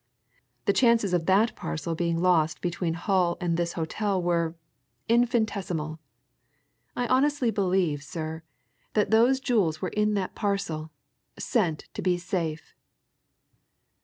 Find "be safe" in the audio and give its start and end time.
12.01-12.73